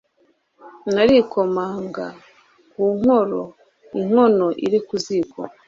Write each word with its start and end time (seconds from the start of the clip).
narikomanga 0.93 2.05
ku 2.71 2.83
nkoro 2.97 3.41
inkono 3.99 4.47
iri 4.65 4.79
ku 4.87 4.95
ziko 5.05 5.39